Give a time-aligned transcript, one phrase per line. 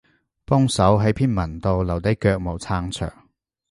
[0.47, 3.27] 幫手喺篇文度留低腳毛撐場